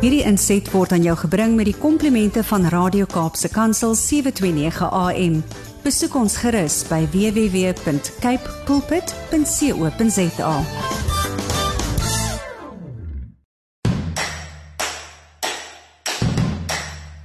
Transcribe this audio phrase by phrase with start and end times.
[0.00, 5.34] Hierdie inset word aan jou gebring met die komplimente van Radio Kaapse Kansel 729 AM.
[5.84, 10.54] Besoek ons gerus by www.cape pulpit.co.za.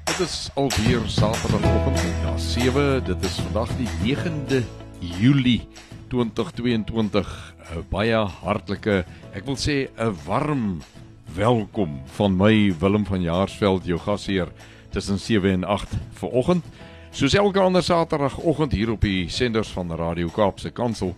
[0.04, 3.00] Dit is alweer Saterdagoggend na 7.
[3.08, 4.60] Dit is vandag die 9de
[5.00, 5.62] Julie
[6.12, 7.32] 2022.
[7.72, 10.84] 'n Baie hartlike, ek wil sê 'n warm
[11.36, 14.48] welkom van my Willem van Jaarsveld, jou gasheer
[14.90, 16.64] tussen 7 en 8 vanoggend.
[17.12, 21.12] Soos elke ander Saterdagoggend hier op die senders van Radio Kaapse Kansel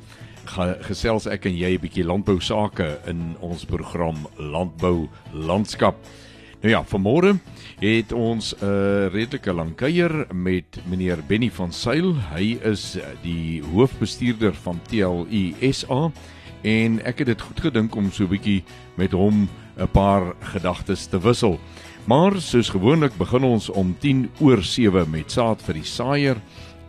[0.88, 5.96] gesels ek en jy 'n bietjie landbou sake in ons program Landbou Landskap.
[6.62, 7.38] Nou ja, vanmôre
[7.80, 12.16] het ons 'n uh, redelike lang kuier met meneer Benny van Sail.
[12.34, 16.12] Hy is die hoofbestuurder van TLU SA
[16.64, 18.64] en ek het dit goed gedink om so 'n bietjie
[18.96, 21.60] met hom 'n paar gedagtes te wissel.
[22.06, 26.38] Maar soos gewoonlik begin ons om 10 oor 7 met saad vir die saaier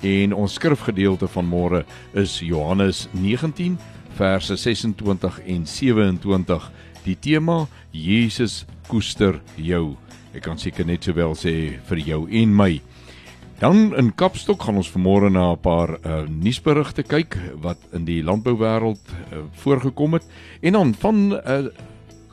[0.01, 3.79] en ons skrifgedeelte van môre is Johannes 19
[4.19, 6.71] verse 26 en 27.
[7.05, 9.97] Die tema Jesus koester jou.
[10.35, 12.73] Ek kan seker net sowel sê vir jou en my.
[13.59, 18.23] Dan in Kapstok gaan ons vanmôre na 'n paar uh, nuusberigte kyk wat in die
[18.23, 20.27] landbouwêreld uh, voorgekom het
[20.63, 21.67] en dan van uh,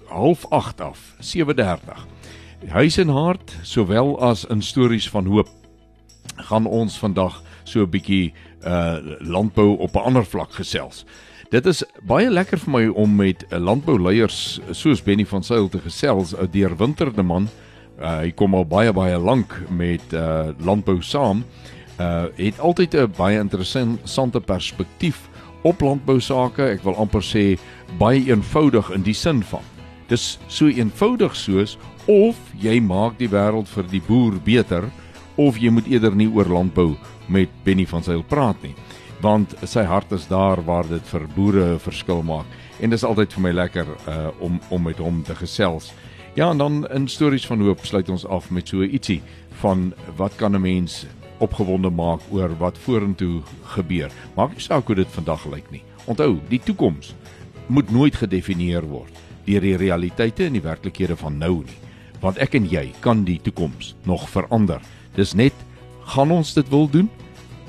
[0.08, 2.08] half 8 af 7:30.
[2.67, 5.50] Huis en hart sowel as in stories van hoop
[6.36, 8.33] gaan ons vandag so 'n bietjie
[8.64, 11.06] uh landbou op 'n ander vlak gesels.
[11.50, 16.33] Dit is baie lekker vir my om met landbouleiers soos Benny van Sail te gesels,
[16.33, 17.50] 'n deurwinterde man.
[18.00, 21.44] Uh, hy kom al baie baie lank met uh landbou saam.
[22.00, 25.30] Uh het altyd 'n baie interessante perspektief
[25.61, 26.64] op landbou sake.
[26.64, 27.59] Ek wil amper sê
[27.98, 29.74] baie eenvoudig in die sin van
[30.08, 34.89] Dis so eenvoudig soos of jy maak die wêreld vir die boer beter
[35.36, 36.95] of jy moet eerder nie oor landbou
[37.28, 38.76] met Benny van Sail praat nie
[39.23, 42.45] want sy hart is daar waar dit vir boere 'n verskil maak
[42.80, 45.94] en dis altyd vir my lekker uh, om om met hom te gesels.
[46.36, 49.21] Ja en dan in stories van hoop sluit ons af met so ietsie
[49.61, 51.05] van wat kan 'n mens
[51.39, 54.11] opgewonde maak oor wat vorentoe gebeur.
[54.36, 55.83] Maak nie saak hoe dit vandag lyk nie.
[56.05, 57.15] Onthou, die toekoms
[57.67, 59.11] moet nooit gedefinieer word
[59.45, 61.78] deur die realiteite en die werklikhede van nou nie.
[62.22, 64.82] Want ek en jy kan die toekoms nog verander.
[65.16, 65.54] Dis net
[66.14, 67.10] gaan ons dit wil doen?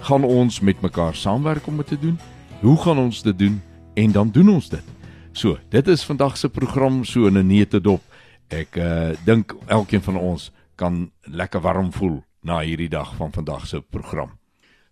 [0.07, 2.19] Gaan ons met mekaar saamwerk om dit te doen?
[2.61, 3.61] Hoe gaan ons dit doen?
[3.95, 4.95] En dan doen ons dit.
[5.33, 8.03] So, dit is vandag se program so in 'n neete dop.
[8.49, 13.67] Ek uh dink elkeen van ons kan lekker warm voel na hierdie dag van vandag
[13.67, 14.31] se program.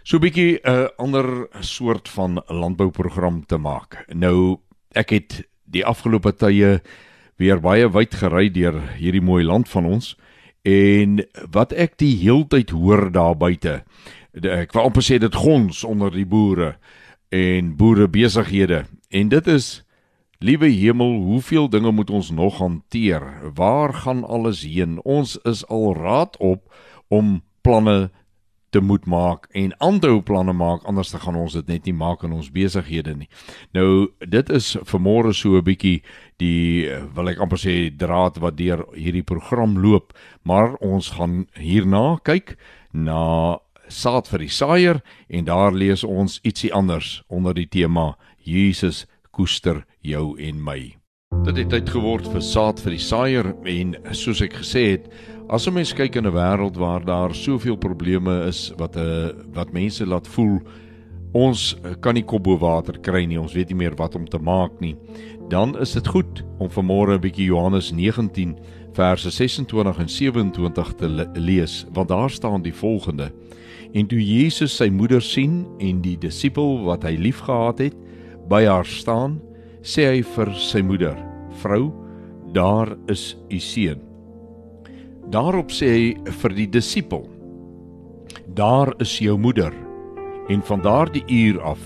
[0.03, 4.05] so 'n bietjie 'n ander soort van landbouprogram te maak.
[4.07, 4.57] Nou,
[4.91, 6.81] ek het die afgelope tye
[7.35, 10.17] weer baie wyd gery deur hierdie mooi land van ons.
[10.67, 11.21] En
[11.53, 13.81] wat ek die heeltyd hoor daar buite,
[14.35, 16.73] ek wou amper sê dit gons onder die boere
[17.31, 18.83] en boere besighede.
[19.09, 19.81] En dit is
[20.43, 23.23] liewe hemel, hoeveel dinge moet ons nog hanteer?
[23.55, 24.99] Waar gaan alles heen?
[25.07, 26.67] Ons is al raad op
[27.07, 28.09] om planne
[28.69, 32.23] te moet maak en aanhou planne maak anders dan gaan ons dit net nie maak
[32.27, 33.29] in ons besighede nie.
[33.73, 36.01] Nou dit is vanmôre so 'n bietjie
[36.37, 42.19] die wil ek amper sê draad wat deur hierdie program loop, maar ons gaan hierna
[42.23, 42.57] kyk
[42.93, 49.05] na saad vir die saaier en daar lees ons ietsie anders onder die tema Jesus
[49.31, 50.97] koester jou en my.
[51.43, 55.09] Dit het tyd geword vir saad vir die saaier en soos ek gesê het
[55.49, 59.27] As 'n mens kyk in 'n wêreld waar daar soveel probleme is wat 'n uh,
[59.27, 60.59] eh, wat mense laat voel
[61.31, 64.25] ons uh, kan nie kop bo water kry nie, ons weet nie meer wat om
[64.25, 64.95] te maak nie,
[65.49, 68.57] dan is dit goed om vanmôre 'n bietjie Johannes 19
[68.93, 73.31] verse 26 en 27 te le lees, want daar staan die volgende:
[73.93, 77.95] En toe Jesus sy moeder sien en die disipel wat hy liefgehad het,
[78.49, 79.39] by haar staan,
[79.81, 81.15] sê hy vir sy moeder:
[81.61, 81.93] "Vrou,
[82.51, 84.06] daar is u seun."
[85.27, 87.25] Daarop sê hy vir die disipel:
[88.55, 89.73] Daar is jou moeder.
[90.47, 91.81] En van daardie uur af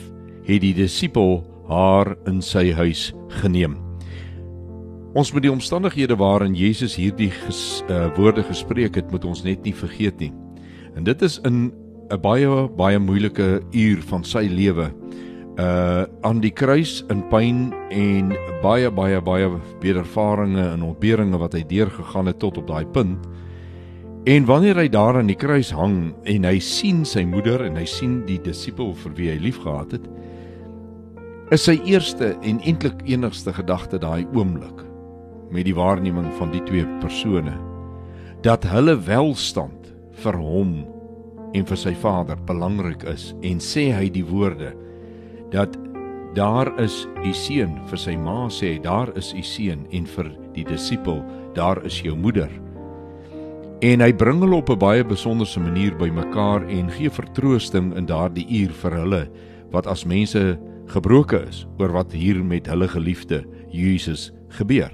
[0.45, 3.09] het die disipel haar in sy huis
[3.41, 3.79] geneem.
[5.17, 9.65] Ons moet die omstandighede waarin Jesus hierdie ges, uh, woorde gespreek het, moet ons net
[9.65, 10.31] nie vergeet nie.
[10.95, 11.73] En dit is in
[12.11, 14.91] 'n baie baie moeilike uur van sy lewe.
[15.61, 18.31] Uh aan die kruis in pyn en
[18.63, 19.49] baie baie baie
[19.81, 23.25] wedervarings en ontberinge wat hy deurgegaan het tot op daai punt.
[24.29, 27.87] En wanneer hy daar aan die kruis hang en hy sien sy moeder en hy
[27.89, 30.05] sien die disipel vir wie hy liefgehad het,
[31.51, 34.85] is sy eerste en eintlik enigste gedagte daai oomblik
[35.51, 37.57] met die waarneming van die twee persone
[38.45, 39.89] dat hulle welstand
[40.23, 40.77] vir hom
[41.51, 44.71] en vir sy vader belangrik is en sê hy die woorde
[45.51, 45.77] dat
[46.35, 50.67] daar is u seun vir sy ma sê daar is u seun en vir die
[50.67, 51.23] disipel
[51.55, 52.51] daar is jou moeder
[53.81, 58.45] en hy bring hulle op 'n baie besonderse manier bymekaar en gee vertroosting in daardie
[58.45, 59.23] uur vir hulle
[59.71, 64.91] wat as mense gebroke is oor wat hier met hulle geliefde Jesus gebeur.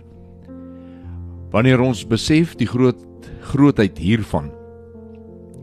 [1.51, 3.03] Wanneer ons besef die groot
[3.41, 4.51] grootheid hiervan,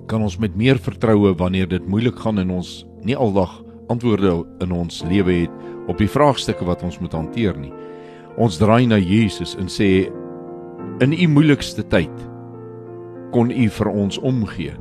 [0.06, 4.72] kan ons met meer vertroue wanneer dit moeilik gaan en ons nie aldag antwoorde in
[4.72, 7.72] ons lewe het op die vraagstukke wat ons moet hanteer nie.
[8.40, 10.08] Ons draai na Jesus en sê
[11.04, 12.24] in u moeilikste tyd
[13.34, 14.74] kon u vir ons omgee.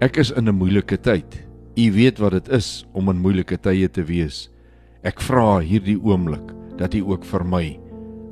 [0.00, 1.46] Ek is in 'n moeilike tyd.
[1.76, 4.50] U weet wat dit is om in moeilike tye te wees.
[5.02, 7.80] Ek vra hierdie oomblik dat U ook vir my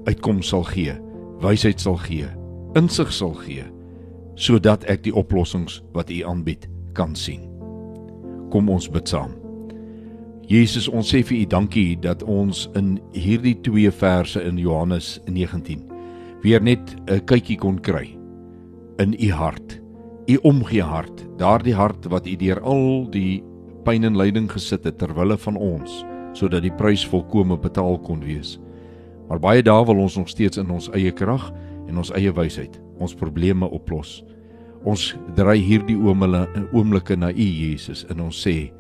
[0.09, 0.95] uitkoms sal gee,
[1.43, 2.27] wysheid sal gee,
[2.79, 3.65] insig sal gee,
[4.35, 7.45] sodat ek die oplossings wat U aanbied kan sien.
[8.51, 9.42] Kom ons bid saam.
[10.53, 15.81] Jesus, ons sê vir U dankie dat ons in hierdie twee verse in Johannes 19
[16.43, 18.19] weer net 'n kykie kon kry
[18.99, 19.81] in U hart.
[20.29, 23.43] U omgee hart, daardie hart wat U deur al die
[23.85, 26.05] pyn en lyding gesit het ter wille van ons
[26.35, 28.61] sodat die prys volkome betaal kon wees.
[29.29, 31.53] Maar baie dae wil ons nog steeds in ons eie krag
[31.89, 34.23] en ons eie wysheid ons probleme oplos.
[34.85, 38.73] Ons dry hierdie oomblikke na U Jesus en ons sê: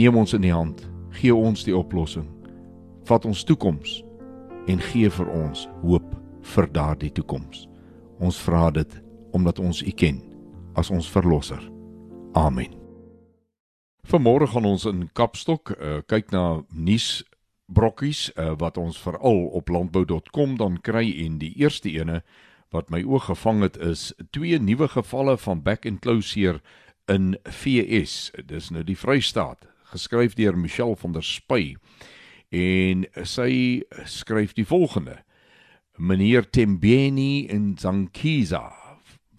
[0.00, 0.78] Neem ons in die hand,
[1.12, 2.24] gee ons die oplossing.
[3.04, 3.98] Vat ons toekoms
[4.70, 6.06] en gee vir ons hoop
[6.54, 7.66] vir daardie toekoms.
[8.16, 8.94] Ons vra dit
[9.36, 10.22] omdat ons U ken
[10.80, 11.60] as ons verlosser.
[12.32, 12.72] Amen.
[14.08, 17.20] Vanmôre gaan ons in Kapstok uh, kyk na nuus
[17.68, 22.22] brokkies uh, wat ons veral op landbou.com dan kry en die eerste ene
[22.72, 26.62] wat my oog gevang het is twee nuwe gevalle van back and close hier
[27.10, 28.30] in VS.
[28.48, 31.76] Dis nou die Vrystaat, geskryf deur Michelle van der Spy.
[32.50, 35.20] En sy skryf die volgende:
[35.98, 38.72] Meneer Tembeni in Zankiza,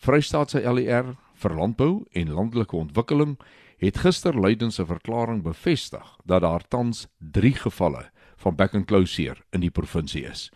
[0.02, 3.36] Vrystaat se LER vir landbou en landelike ontwikkeling
[3.82, 9.38] het gister lydens 'n verklaring bevestig dat daar tans 3 gevalle van back and closure
[9.52, 10.52] in die provinsie is.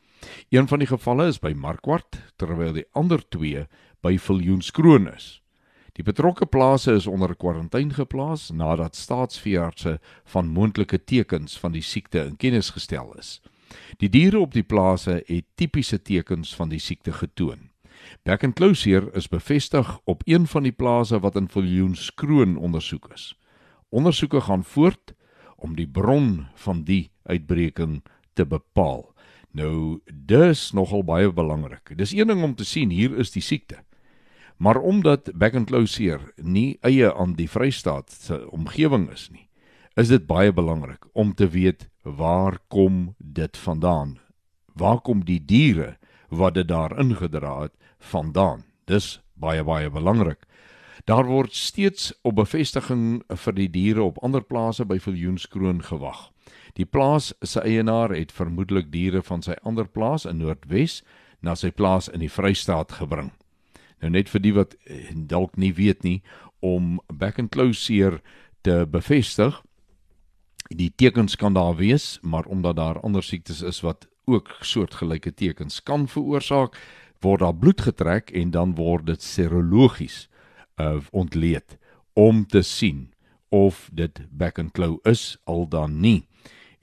[0.49, 3.67] Een van die gevalle is by Markwart terwyl die ander 2
[4.01, 5.41] by Viljoenskroon is.
[5.95, 9.99] Die betrokke plase is onder kwarantyne geplaas nadat staatsveeartse
[10.33, 13.39] van moontlike tekens van die siekte in kennis gestel is.
[14.03, 17.69] Die diere op die plase het tipiese tekens van die siekte getoon.
[18.27, 23.31] Back and Closure is bevestig op een van die plase wat in Viljoenskroon ondersoek is.
[23.89, 25.15] Ondersoeke gaan voort
[25.55, 28.01] om die bron van die uitbreking
[28.33, 29.13] te bepaal.
[29.55, 31.95] Nou, dis nogal baie belangrik.
[31.97, 33.79] Dis een ding om te sien hier is die siekte.
[34.57, 35.31] Maar omdat
[35.65, 39.49] Closure nie eie aan die Vrystaat se omgewing is nie,
[39.95, 44.19] is dit baie belangrik om te weet waar kom dit vandaan?
[44.73, 45.97] Waar kom die diere
[46.29, 48.63] wat dit daar ingedra het vandaan.
[48.85, 50.45] Dis baie baie belangrik.
[51.05, 56.31] Daar word steeds op bevestiging vir die diere op ander plase by Viljoenskroon gewag.
[56.73, 61.03] Die plaas se eienaar het vermoedelik diere van sy ander plaas in Noordwes
[61.41, 63.31] na sy plaas in die Vrystaat gebring.
[63.99, 66.21] Nou net vir die wat eh, dalk nie weet nie
[66.59, 68.21] om back and close hier
[68.61, 69.61] te bevestig.
[70.73, 75.83] Die tekens kan daar wees, maar omdat daar ander siektes is wat ook soortgelyke tekens
[75.83, 76.77] kan veroorsaak,
[77.21, 80.25] word daar bloed getrek en dan word dit serologies
[80.81, 81.77] uh, ontleed
[82.13, 83.11] om te sien
[83.49, 86.25] of dit back and claw is al dan nie.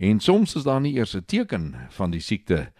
[0.02, 2.72] En soms is daar nie eers 'n teken van die siekte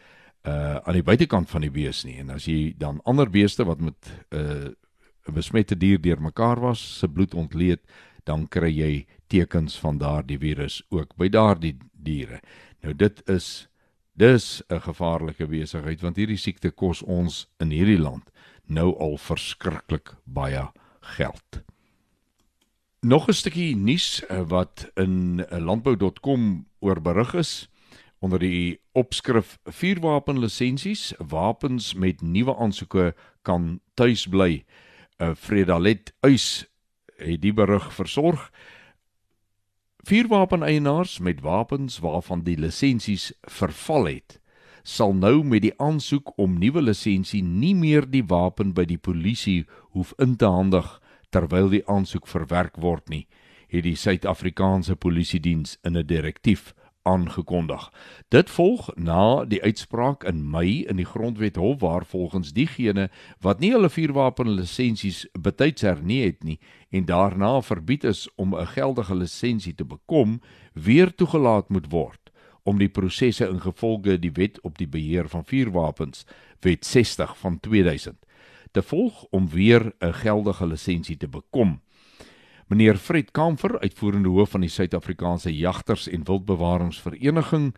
[0.42, 2.18] uh aan die buitekant van die bees nie.
[2.18, 4.70] En as jy dan ander beeste wat met 'n uh,
[5.28, 7.80] 'n besmette dier deurmekaar was, se bloed ontleed,
[8.24, 12.40] dan kry jy tekens van daardie virus ook by daardie diere.
[12.82, 13.68] Nou dit is
[14.14, 18.28] Dis 'n gevaarlike besigheid want hierdie siekte kos ons in hierdie land
[18.68, 20.68] nou al verskriklik baie
[21.16, 21.62] geld.
[23.00, 27.68] Nog 'n stukkie nuus eh, wat in eh, landbou.com oor berig is
[28.18, 34.64] onder die opskrif vuurwapenlisensies wapens met nuwe aansoeke kan tuis bly.
[35.18, 36.66] 'n uh, Fredalet Uys
[37.16, 38.50] het die berig versorg.
[40.02, 44.40] Vuurwapeneienaars met wapens waarvan die lisensies verval het,
[44.82, 49.64] sal nou met die aansoek om nuwe lisensie nie meer die wapen by die polisie
[49.94, 50.98] hoef in te handig
[51.30, 53.26] terwyl die aansoek verwerk word nie,
[53.68, 57.90] het die Suid-Afrikaanse Polisie Diens in 'n direktief aangekondig.
[58.28, 63.60] Dit volg na die uitspraak in Mei in die Grondwet Hof waar volgens diegene wat
[63.60, 66.58] nie hulle vuurwapenlisensies betyds hernie het nie
[66.90, 70.40] en daarna verbied is om 'n geldige lisensie te bekom,
[70.72, 72.22] weer toegelaat moet word
[72.62, 76.26] om die prosesse ingevolge die Wet op die beheer van vuurwapens,
[76.60, 78.18] Wet 60 van 2000,
[78.70, 81.80] te volg om weer 'n geldige lisensie te bekom.
[82.72, 87.74] Meneer Fred Kamfer, uitvoerende hoof van die Suid-Afrikaanse Jagters en Wildbewaringsvereniging,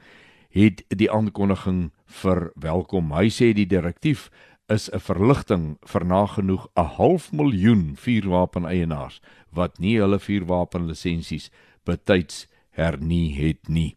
[0.54, 3.08] het die aankondiging verwelkom.
[3.10, 4.28] Hy sê die direktief
[4.70, 9.20] is 'n verligting vir nagenoeg 'n half miljoen vuurwapeneienaars
[9.50, 11.50] wat nie hulle vuurwapenlisensies
[11.84, 13.96] betyds hernie het nie.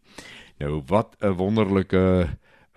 [0.58, 2.28] Nou wat 'n wonderlike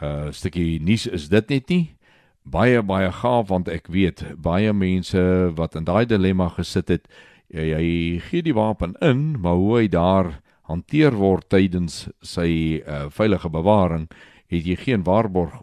[0.01, 1.95] uh stukkie nuus is dit net nie?
[2.43, 7.07] Baie baie gaaf want ek weet baie mense wat in daai dilemma gesit het
[7.51, 7.85] jy, jy
[8.29, 10.33] gee die wapen in, maar hoe hy daar
[10.71, 14.07] hanteer word tydens sy uh, veilige bewaring,
[14.51, 15.61] het jy geen waarborg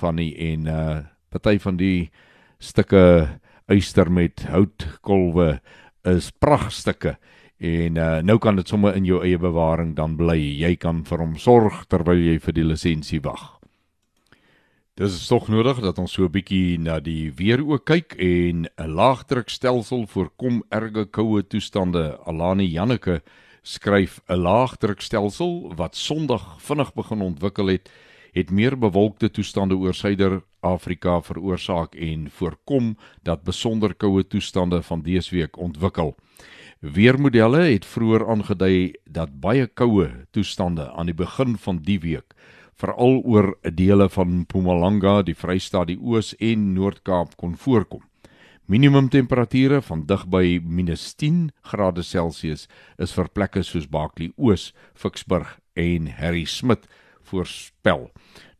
[0.00, 2.10] van nie en uh party van die
[2.58, 3.02] stukke
[3.70, 5.60] yster met houtkolwe
[6.10, 7.12] is pragtstukke
[7.60, 10.38] en uh, nou kan dit sommer in jou eie bewaring dan bly.
[10.40, 13.59] Jy kan vir hom sorg terwyl jy vir die lisensie wag.
[15.00, 18.90] Dis tog nodig dat ons so 'n bietjie na die weer ook kyk en 'n
[19.00, 22.18] laagdrukstelsel voorkom erge koue toestande.
[22.26, 23.22] Alani Janneke
[23.62, 27.90] skryf 'n laagdrukstelsel wat Sondag vinnig begin ontwikkel het,
[28.32, 35.34] het meer bewolkte toestande oor Suider-Afrika veroorsaak en voorkom dat besonder koue toestande van dese
[35.34, 36.14] week ontwikkel.
[36.80, 42.34] Weermodelle het vroeër aangedui dat baie koue toestande aan die begin van die week
[42.80, 48.02] veral oor dele van Mpumalanga, die Vrystaat, die Oos en Noord-Kaap kon voorkom.
[48.70, 52.68] Minimum temperature van dig by -10 grade Celsius
[52.98, 56.86] is vir plekke soos Baaklie Oos, Ficksburg en Harry Smit
[57.22, 58.10] voorspel.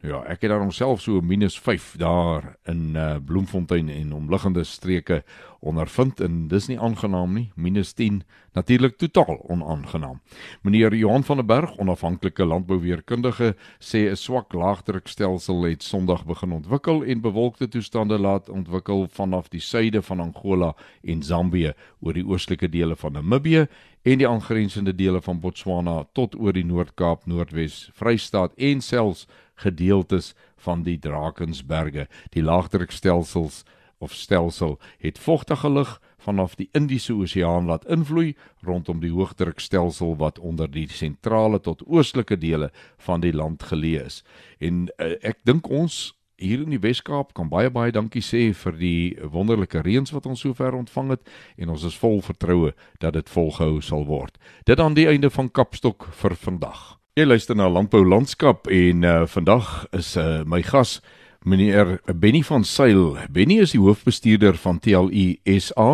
[0.00, 5.24] Nou ja, ek het dan homself so -5 daar in uh, Bloemfontein en omliggende streke
[5.60, 7.52] ondervind en dis nie aangenaam nie.
[7.56, 10.20] -10 natuurlik totaal onaangenaam.
[10.62, 17.04] Meneer Johan van der Berg, onafhanklike landbouweerkundige, sê 'n swak laagdrukstelsel het Sondag begin ontwikkel
[17.04, 22.68] en bewolkte toestande laat ontwikkel vanaf die suide van Angola en Zambië oor die oostelike
[22.68, 23.66] dele van Namibië
[24.02, 29.26] en die aangrensende dele van Botswana tot oor die Noord-Kaap, Noordwes, Vrystaat en selfs
[29.60, 32.08] gedeeltes van die Drakensberge.
[32.34, 33.64] Die laagdrukstelsels
[34.00, 40.38] of stelsel het vogtige lug vanaf die Indiese Oseaan laat invloei rondom die hoëdrukstelsel wat
[40.38, 44.22] onder die sentrale tot oostelike dele van die land geleë is.
[44.58, 48.78] En uh, ek dink ons hier in die Wes-Kaap kan baie baie dankie sê vir
[48.80, 49.02] die
[49.32, 53.80] wonderlike reëns wat ons sover ontvang het en ons is vol vertroue dat dit volgehou
[53.84, 54.40] sal word.
[54.64, 56.99] Dit aan die einde van Kapstok vir vandag.
[57.20, 61.02] Jy luister na Landbou Landskap en uh, vandag is uh, my gas
[61.44, 63.18] meneer Benny van Sail.
[63.28, 65.26] Benny is die hoofbestuurder van TLU
[65.60, 65.88] SA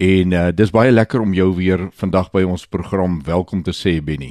[0.00, 3.98] en uh, dis baie lekker om jou weer vandag by ons program welkom te sê
[4.00, 4.30] Benny.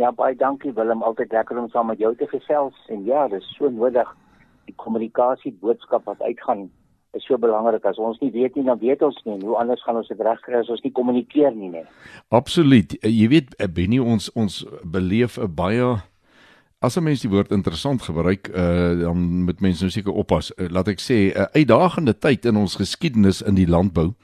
[0.00, 3.44] Ja baie dankie Willem, altyd lekker om saam met jou te gesels en ja, dis
[3.58, 4.08] so nodig
[4.70, 6.70] die kommunikasie boodskap wat uitgaan
[7.16, 9.96] is so belangrik as ons nie weet nie dan weet ons nie hoe anders gaan
[10.00, 11.86] ons dit regkry as ons nie kommunikeer nie nee.
[12.28, 12.94] Absoluut.
[13.00, 15.96] Eh, jy weet eh, Benny ons ons beleef 'n baie
[16.80, 20.52] as 'n mens die woord interessant gebruik uh, dan moet mense nou seker oppas.
[20.56, 24.14] Uh, laat ek sê 'n uh, uitdagende tyd in ons geskiedenis in die landbou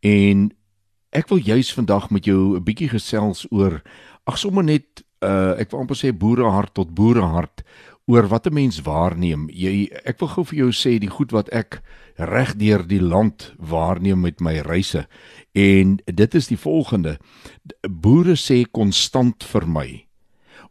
[0.00, 0.50] en
[1.12, 3.82] ek wil juis vandag met jou 'n bietjie gesels oor
[4.24, 7.62] ag sommer net uh, ek wil amper sê boerehart tot boerehart
[8.12, 9.48] oor wat 'n mens waarneem.
[9.48, 11.82] Jy ek wil gou vir jou sê die goed wat ek
[12.16, 15.06] reg deur die land waarneem met my reise.
[15.52, 17.18] En dit is die volgende.
[17.88, 20.06] Boere sê konstant vir my: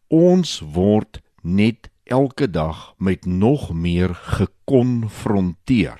[0.10, 6.00] Ons word net elke dag met nog meer gekonfronteer.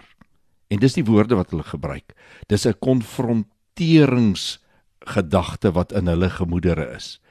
[0.68, 2.14] En dis die woorde wat hulle gebruik.
[2.48, 7.22] Dis 'n konfronteringsgedagte wat in hulle gemoedere is.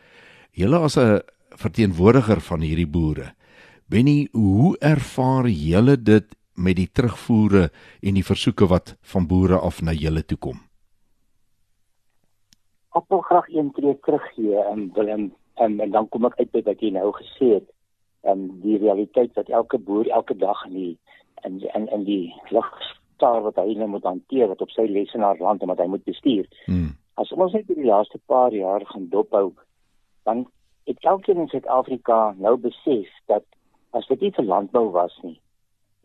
[0.53, 1.21] Julle as 'n
[1.57, 3.35] verteenwoordiger van hierdie boere,
[3.91, 7.63] Benny, hoe ervaar julle dit met die terugvoere
[8.07, 10.61] en die versoeke wat van boere af na julle toe kom?
[12.95, 15.27] Ek wil graag een tree teruggee en Willem
[15.59, 17.67] en, en dan kom ek uit by wat jy nou gesê het.
[18.23, 20.95] En die realiteit wat elke boer elke dag in die
[21.49, 22.73] in in, in die lug
[23.17, 26.07] staar wat hy nou moet hanteer wat op sy lesenaar land en wat hy moet
[26.07, 26.47] bestuur.
[26.71, 26.93] Hmm.
[27.19, 29.49] As ons net die laaste paar jaar gaan dophou,
[30.31, 30.47] dan
[30.87, 33.43] het elkeen in Suid-Afrika nou besef dat
[33.97, 35.39] as dit nie vir landbou was nie,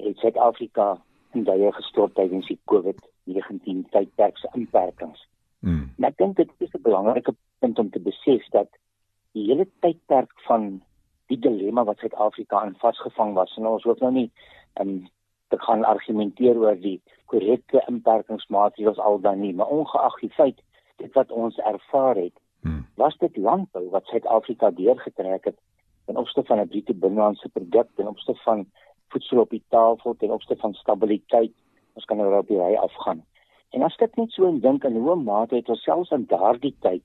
[0.01, 0.95] het Suid-Afrika
[1.33, 5.21] in daai gestort tydens die COVID-19 tydperk se inperkings.
[5.65, 5.89] Mm.
[5.97, 8.69] En ek dink dit is 'n belangrike punt om te besef dat
[9.33, 10.81] die hele tydperk van
[11.27, 14.31] die dilemma wat Suid-Afrika in vasgevang was en ons hoef nou nie
[14.79, 15.07] um,
[15.49, 20.61] te gaan argumenteer oor die korrekte inperkingsmaatreëls al dan nie, maar ongeag die feit
[20.97, 22.85] dit wat ons ervaar het, hmm.
[22.95, 25.59] was dit landbou wat Suid-Afrika deurgetrek het
[26.05, 28.65] ten opsigte van 'n bruto binnelandse produk, ten opsigte van
[29.09, 31.53] voedsel op die tafel, ten opsigte van stabiliteit.
[31.93, 33.23] Ons kan nou op die ry afgaan.
[33.69, 37.03] En as dit net so dink in hoe mate het ons selfs in daardie tyd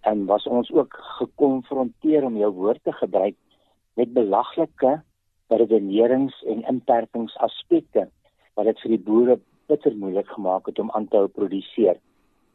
[0.00, 3.36] en was ons ook gekonfronteer om jou woord te gebruik
[3.94, 5.02] met belaglike
[5.48, 8.08] redenerings en inperkingsaspekte
[8.54, 9.36] wat dit vir die boere
[9.70, 11.98] bitter moeilik gemaak het om aan te hou produseer.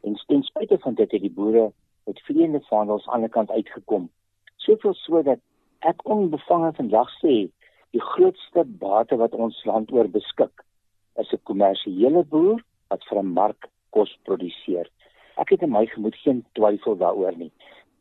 [0.02, 1.70] En ten spyte van dit het die boere
[2.06, 4.10] met vleiende vaandels aan die kant uitgekom.
[4.56, 5.40] Soveel so dat
[5.86, 7.34] ek onbevange vandag sê
[7.94, 10.64] die grootste bate wat ons land oor beskik
[11.22, 14.86] is 'n kommersiële boer wat vir 'n mark kos produseer.
[15.36, 17.52] Ek het in my gemoed geen twyfel daaroor nie.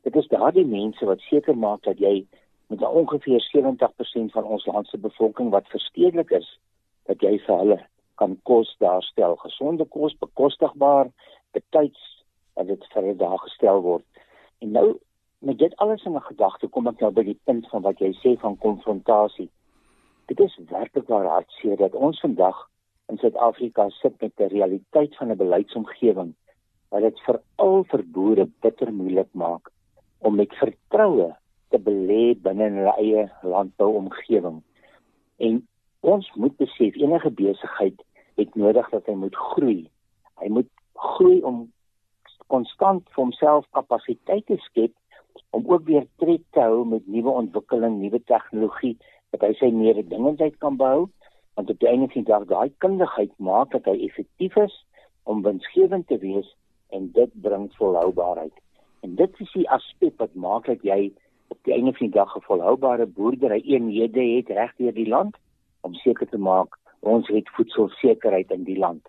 [0.04, 2.26] Dit is daardie mense wat seker maak dat jy
[2.68, 6.60] met ongeveer 70% van ons land se bevolking wat verstedelik is
[7.06, 7.80] dat jy vir hulle
[8.16, 11.12] kan kos daarstel gesonde kos bekostigbaar
[11.52, 12.24] betyds
[12.56, 14.06] dat dit vir hulle daar gestel word
[14.60, 14.88] en nou
[15.40, 18.12] met dit alles in 'n gedagte kom ek nou by die punt van wat jy
[18.24, 19.50] sê van konfrontasie
[20.26, 22.70] dit is werklik waar hartseer dat ons vandag
[23.08, 26.34] in Suid-Afrika sit met 'n realiteit van 'n beleidsomgewing
[26.90, 29.72] wat dit vir al vir boere bitter moeilik maak
[30.20, 31.36] om met vertroue
[31.70, 34.62] te belê binne hulle eie landbouomgewing.
[35.38, 35.68] En
[36.00, 38.04] ons moet besef enige besigheid
[38.40, 39.90] het nodig dat hy moet groei.
[40.42, 41.66] Hy moet groei om
[42.48, 44.94] konstant vir homself kapasiteit te skep
[45.68, 48.98] ook weer tred te hou met nuwe ontwikkeling, nuwe tegnologie
[49.32, 51.08] dat hy sy mededingendheid kan behou
[51.56, 54.76] want op die einde van die dag daai kundigheid maak dat hy effektief is
[55.24, 56.50] om winsgewend te wees
[56.96, 58.54] en dit bring volhoubaarheid.
[59.02, 61.14] En dit is die aspek wat maak dat jy
[61.54, 65.36] op die einde van die dag 'n volhoubare boerdery eenhede het reg deur die land
[65.82, 69.08] om seker te maak ons het voedselsekerheid in die land.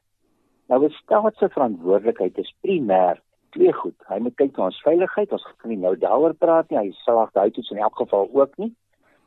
[0.69, 3.21] Nou die staat se verantwoordelikheid is primêr
[3.57, 3.97] twee goed.
[4.11, 5.33] Hy moet kyk na ons veiligheid.
[5.33, 6.79] Ons kan nie nou daaroor praat nie.
[6.79, 8.73] Hy sal daai toets in elk geval ook nie.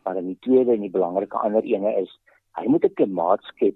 [0.06, 2.12] Maar in die tweede en die belangrike ander ene is
[2.58, 3.76] hy moet 'n klimaat skep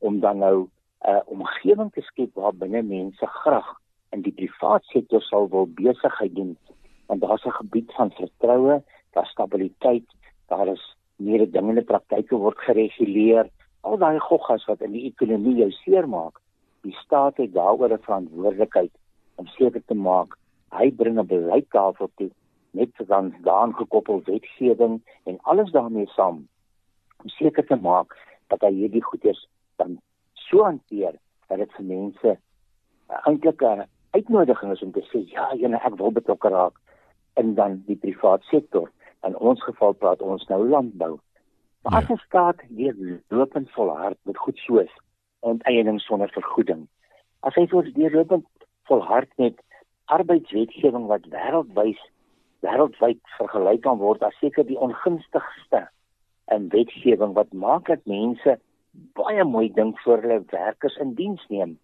[0.00, 0.68] om dan nou 'n
[1.10, 3.68] uh, omgewing te skep waar binne mense graag
[4.12, 6.56] in die privaat sektor sal wil besigheid doen
[7.08, 8.82] want daar's 'n gebied van vertroue,
[9.12, 10.08] daar's stabiliteit,
[10.46, 13.50] daar is meer dingende praktyke word gereguleer.
[13.80, 16.40] Al daai goggas wat in die ekonomie jou seermaak,
[16.82, 18.90] die staat het daaroor 'n verantwoordelikheid
[19.40, 20.36] om seker te maak
[20.78, 22.30] hy bring 'n beleid daarvoor toe
[22.70, 26.46] net dan daan gekoppel wetgewing en alles daarmee saam
[27.22, 28.16] om seker te maak
[28.52, 29.98] dat hy hierdie goederes dan
[30.34, 32.36] so hanteer dat dit vir mense
[33.26, 36.76] eintlik 'n uitnodiging is om te sê ja, jene ek wil betrokke raak
[37.34, 38.90] in dan die privaat sektor.
[39.26, 41.18] In ons geval praat ons nou landbou.
[41.82, 41.98] Maar ja.
[41.98, 44.92] as 'n staat weer lopend volhard met goed soos
[45.40, 46.88] onteiening sonder vergoeding.
[47.40, 47.66] As hy
[48.10, 48.46] lopend
[48.88, 49.60] volhard met
[50.04, 52.00] arbeidswetgewing wat wêreldwyd
[52.64, 55.86] wêreldwyd vergelyk kan word as seker die ongunstigste
[56.54, 58.58] en wetgewing wat maak dat mense
[59.16, 61.78] baie mooi dink voor hulle werkers in diens neem.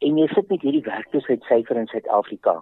[0.00, 2.60] En jy sit met hierdie werkloosheidsyfer in Suid-Afrika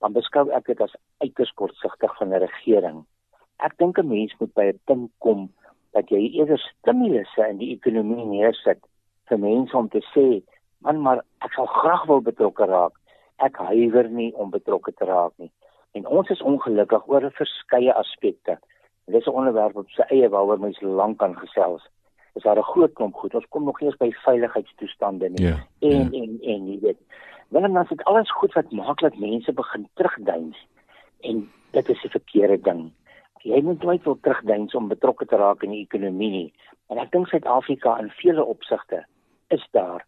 [0.00, 3.04] dan beskou ek dit as uiters kortsigtig van 'n regering.
[3.60, 5.50] Ek dink 'n mens moet by 'n punt kom
[5.92, 8.80] dat jy eerder stimulusse in die ekonomie neersit
[9.28, 10.42] vir mense om te sê,
[10.80, 12.92] "Man, maar ek sal graag wil betrokke raak.
[13.40, 15.50] Ek huiwer nie om betrokke te raak nie."
[15.92, 18.58] En ons is ongelukkig oor 'n verskeie aspekte.
[19.06, 21.82] Dit is 'n onderwerp op sy eie waaroor mens lank kan gesels.
[22.34, 23.34] Is daar 'n groot klomp goed.
[23.34, 25.46] Ons kom nog eers by veiligheidstoestande nie.
[25.46, 26.22] Ja, en, ja.
[26.22, 26.98] en en jy weet
[27.50, 30.66] Want dan is dit alles goed wat maak dat mense begin terugduins
[31.20, 32.92] en dit is 'n verkeerde ding.
[33.42, 36.54] Jy moet nooit wil terugduins om betrokke te raak in die ekonomie nie.
[36.86, 39.04] En ek dink Suid-Afrika in vele opsigte
[39.48, 40.06] is daar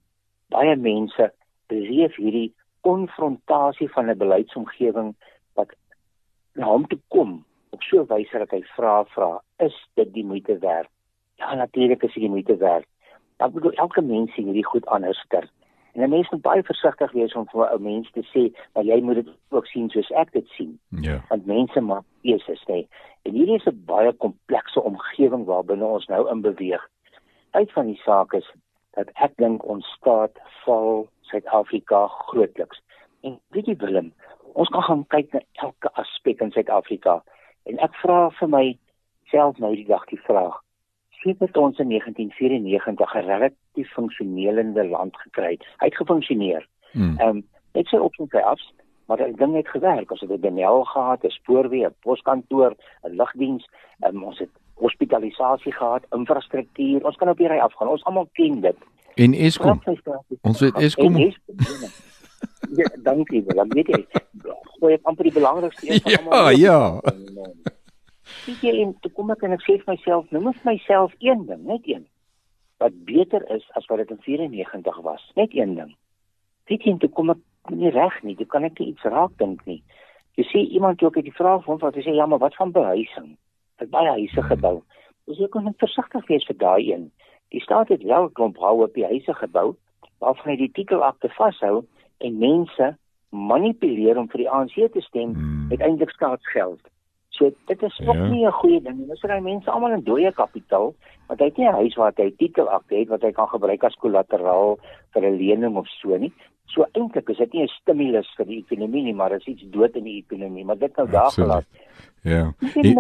[0.49, 1.33] baie mense
[1.67, 5.15] beleef hierdie konfrontasie van 'n beleidsomgewing
[5.55, 5.71] wat
[6.55, 10.25] na hom toe kom op so 'n wyse dat hy vra vra is dit die
[10.25, 10.91] moeite werd
[11.43, 12.87] Ja, natuurlik is dit moeite werd.
[13.37, 15.49] Ek bedoel elke mens sien hierdie goed anderster.
[15.93, 18.43] En 'n mens moet baie versigtig wees om vir 'n mens te sê
[18.73, 20.79] dat jy moet dit ook sien soos ek dit sien.
[20.89, 21.25] Ja.
[21.29, 22.87] Want mense maak keuses, nê.
[23.23, 26.89] En hierdie is 'n baie komplekse omgewing waarbinne ons nou in beweeg.
[27.51, 28.53] Uit van die saak is
[28.97, 32.83] dat ek dink ons staat val Suid-Afrika grootliks.
[33.23, 34.13] En weet jy Willem,
[34.53, 37.23] ons kan gaan kyk na elke aspek in Suid-Afrika
[37.71, 40.61] en ek vra vir myself nou die dag die vraag
[41.23, 45.67] sedert ons in 1994 'n relatief funksionerende land gekry het.
[45.79, 46.69] Hy het gefunksioneer.
[46.93, 47.19] Hmm.
[47.19, 48.61] Ehm um, net so op en af,
[49.07, 50.11] maar dit ding het gewerk.
[50.11, 53.69] Ons het 'n benel gehad, 'n spoorweë, 'n poskantoor, 'n lugdiens,
[54.07, 54.51] um, ons het
[54.83, 57.05] hospitalisasie gehad, infrastruktuur.
[57.07, 57.93] Ons kan op hierdie afgaan.
[57.93, 58.87] Ons almal ken dit.
[59.15, 59.83] En Eskom.
[60.41, 61.19] Ons weet Eskom.
[62.77, 64.01] Ja, dankie, wel, weet jy.
[64.79, 66.57] Goeie amper die belangrikste een van almal.
[66.59, 67.51] Ja, ja.
[68.43, 71.45] Sien jy en toe kom ek en ek sê vir myself, noem vir myself een
[71.47, 72.07] ding, net een
[72.83, 75.23] wat beter is as wat dit in 94 was.
[75.39, 75.93] Net een ding.
[76.67, 79.63] Sien jy toe kom ek nie reg nie, jy kan ek nie iets raak dink
[79.71, 79.79] nie.
[80.39, 82.73] Jy sê iemand ook het die vraag van wat jy sê ja, maar wat van
[82.75, 83.35] behuising?
[83.83, 84.77] Het baie huise gebou.
[85.27, 87.09] Dis ek kon versigtig wees vir daai een.
[87.51, 89.73] Die staat het wel klomp hou op die huise gebou
[90.23, 91.83] waarvan hy die titelakte vashou
[92.23, 92.93] en mense
[93.33, 95.67] manipuleer om vir die ANC te stem hmm.
[95.73, 96.81] met eintlik staatsgeld.
[97.35, 98.29] So dit is ook ja.
[98.29, 99.09] nie 'n goeie ding nie.
[99.11, 100.95] Ons kry mense almal in dooie kapitaal,
[101.27, 103.99] want hy het nie 'n huis waar hy titelakte het wat hy kan gebruik as
[104.05, 104.79] kollateraal
[105.13, 106.33] vir 'n lening of so nie.
[106.73, 109.71] So eintlik is dit nie 'n stimulus vir die ekonomie nie, maar dit is iets
[109.71, 111.67] dood in die ekonomie, maar dit nou daar gelaat.
[112.23, 112.55] Ja.
[112.59, 112.97] Dit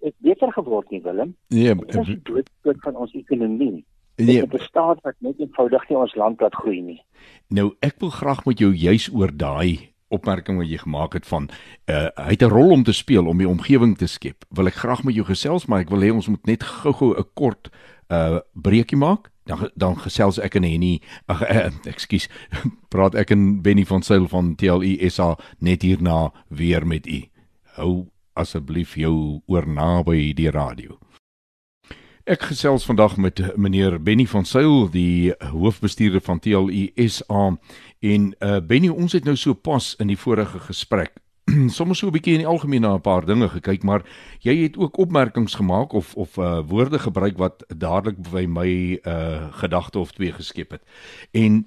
[0.00, 1.36] het beter geword nie, Willem.
[1.48, 3.84] Nee, dit is dood dood van ons ekonomie.
[4.16, 7.02] Nee, dit bestaan wat net eenvoudig nie ons land laat groei nie.
[7.48, 11.48] Nou, ek wil graag met jou juis oor daai opmerking wat jy gemaak het van
[11.90, 14.44] uh hy het 'n rol om te speel om die omgewing te skep.
[14.48, 17.24] Wil ek graag met jou gesels, maar ek wil hê ons moet net gou-gou 'n
[17.34, 17.70] kort
[18.08, 19.30] uh breekie maak.
[19.46, 21.00] Dan dan gesels ek en Henny.
[21.30, 22.26] Ag uh, ekskuus.
[22.92, 27.22] Praat ek en Benny van Sail van TLI SA net hierna weer met u.
[27.78, 27.92] Hou
[28.36, 30.98] asseblief jou oor naby die radio.
[32.26, 37.52] Ek gesels vandag met meneer Benny van Sail, die hoofbestuurder van TLI SA
[38.02, 41.14] en uh Benny, ons het nou so pas in die vorige gesprek
[41.76, 44.02] soms so 'n bietjie in die algemeen na 'n paar dinge gekyk, maar
[44.40, 49.52] jy het ook opmerkings gemaak of of uh woorde gebruik wat dadelik by my uh
[49.52, 50.82] gedagte of twee geskep het.
[51.30, 51.66] En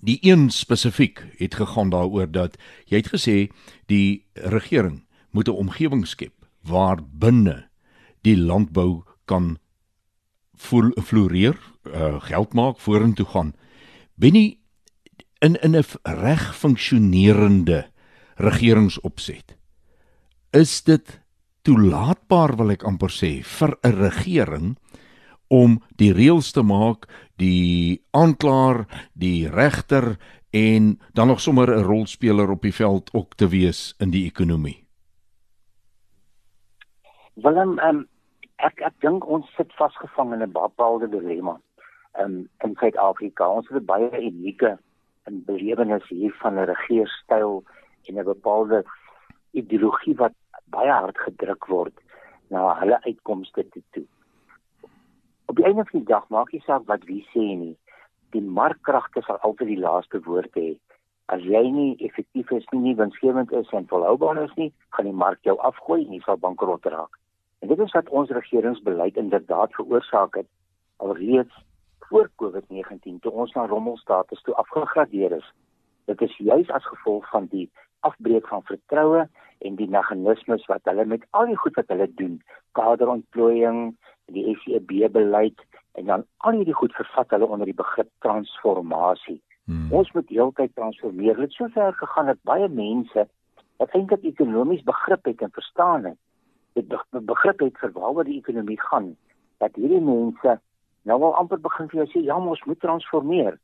[0.00, 3.50] die een spesifiek het gegaan daaroor dat jy het gesê
[3.86, 7.68] die regering moet 'n omgewing skep waar binne
[8.22, 9.58] die landbou kan
[10.56, 13.54] floreer, uh, geld maak, vorentoe gaan.
[14.14, 14.58] Benny
[15.38, 17.90] in in 'n reg funksionerende
[18.36, 19.56] regeringsopset.
[20.52, 21.20] Is dit
[21.66, 24.76] toelaatbaar wil ek amper sê vir 'n regering
[25.50, 27.06] om die reëls te maak,
[27.38, 30.16] die aanklaer, die regter
[30.50, 34.86] en dan nog sommer 'n rolspeler op die veld ook te wees in die ekonomie.
[37.34, 38.08] Willem, um,
[38.56, 41.60] ek ek dink ons sit vasgevang in 'n bepaalde dilemma.
[42.18, 44.78] Um, in Suid-Afrika, ons het baie unieke
[45.26, 47.64] in belewenis hier van 'n regeerstyl
[48.08, 48.84] en 'n bepaalde
[49.50, 50.32] ideologie wat
[50.70, 51.94] baie hard gedruk word
[52.50, 54.06] na hulle uitkomste toe.
[55.46, 57.76] Op die einde van die dag maak nie saak wat wie sê nie.
[58.34, 60.78] Die markkragte sal altyd die laaste woord hê.
[61.26, 65.20] As jy nie effektief is nie, nie winsgewend is en volhoubaar is nie, gaan die
[65.24, 67.18] mark jou afgooi en jy sal bankrot raak.
[67.62, 70.50] En dit is wat ons regeringsbeleid inderdaad veroorsaak het
[71.02, 71.54] alreeds
[72.08, 75.48] voor COVID-19 toe ons na rommelstatus toe afgegradeer is.
[76.06, 77.66] Dit is juis as gevolg van die
[78.08, 79.24] afbreek van vertroue
[79.66, 82.36] en die meganismes wat hulle met al die goed wat hulle doen,
[82.78, 83.96] kaderontplooiing,
[84.34, 85.64] die SEB beleid
[85.96, 89.40] en dan al hierdie goed vervat hulle onder die begrip transformasie.
[89.66, 89.88] Hmm.
[89.90, 91.34] Ons moet heeltyd transformeer.
[91.40, 93.26] Dit het sover gegaan dat baie mense
[93.80, 96.18] wat eintlik ekonomies begrip het en verstaan het,
[96.76, 99.14] dit begrip het vir waaroor die ekonomie gaan
[99.62, 100.58] dat hierdie mense
[101.08, 103.56] nou al amper begin vir jou sê ja ons moet transformeer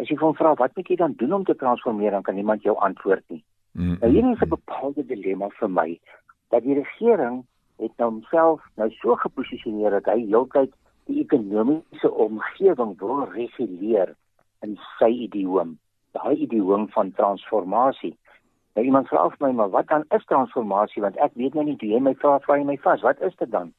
[0.00, 2.66] as jy van vra wat moet jy dan doen om te transformeer dan kan niemand
[2.66, 3.96] jou antwoord nie mm -hmm.
[4.00, 6.00] nou hier is 'n bepaalde dilemma vir my
[6.48, 7.44] dat die regering
[7.76, 10.72] het nou homself nou so geposisioneer dat hy heeltyd
[11.04, 14.14] die ekonomiese omgewing wil reguleer
[14.60, 15.78] in sy idioom
[16.12, 18.16] daai idioom van transformasie
[18.74, 21.76] Nou iemand vra of my maar wat dan is transformasie want ek weet nou nie
[21.76, 23.72] jy my vra vra my vas wat is dit dan?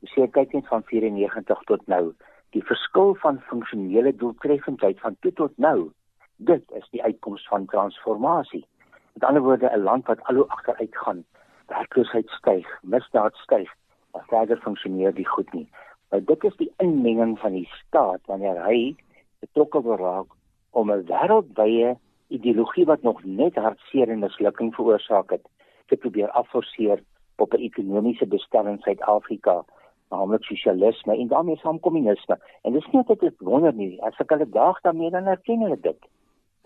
[0.00, 2.14] Jy sê kyk net van 94 tot nou
[2.56, 5.90] die verskil van funksionele doeltreffendheid van toe tot nou
[6.36, 8.64] dit is die uitkoms van transformasie.
[9.12, 11.24] Met ander woorde 'n land wat al hoe agteruit gaan,
[11.66, 13.70] werkloosheid styg, misdaad styg,
[14.12, 15.68] maar verder funksioneer die goed nie.
[16.10, 18.96] Nou dit is die inmenging van die staat wanneer hy
[19.40, 20.28] betrokke word
[20.70, 21.96] om 'n wêreldwye
[22.28, 25.46] ideologie wat nog net hartseer en mislukking veroorsaak het
[25.86, 27.02] te probeer afforceer
[27.36, 29.64] op 'n ekonomiese bestelling in Suid-Afrika
[30.12, 32.38] naamlik sosialisme en daarmee saam kommunisme.
[32.62, 35.78] En dis nie dat ek wonder nie, as ek hulle daag daarmee dan erken hulle
[35.80, 36.08] dit.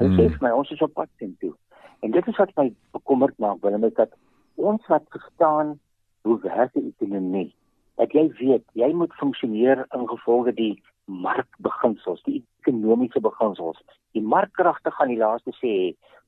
[0.01, 0.19] Hulle hmm.
[0.19, 1.53] sê vir my ons is op pad teen toe.
[2.01, 4.13] En dit is wat my bekommerd maak, want dit dat
[4.55, 5.79] ons wat verstaan
[6.23, 7.55] hoe werk die ekonomie,
[7.97, 13.79] dat jy weet, jy moet funksioneer in gevolge die markbeginsels, die ekonomiese beginsels.
[14.13, 15.75] Die markkragte gaan die laaste sê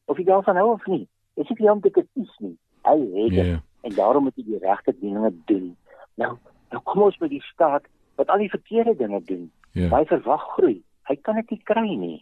[0.09, 1.07] of jy daarvan hou of nie.
[1.37, 2.55] Dis nie om te kies nie.
[2.87, 3.47] Hy het yeah.
[3.47, 3.59] Ja.
[3.81, 5.75] en daarom moet jy die regte dinge doen.
[6.15, 6.37] Nou,
[6.73, 7.87] Nou kom ons by die staat
[8.21, 9.49] wat al die verkeerde dinge doen.
[9.79, 9.89] Ja.
[9.95, 10.79] Hy verwag groei.
[11.09, 12.19] Hy kan dit nie kry nie.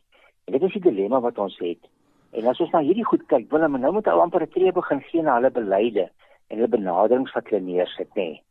[0.47, 1.89] En dit is die dilemma wat ons het.
[2.37, 4.73] En as ons na hierdie goed kyk, wil hulle nou moet ou amper 'n tree
[4.73, 6.11] begin gee na hulle beleide
[6.49, 8.43] en hulle benaderings wat hulle neersit, nê.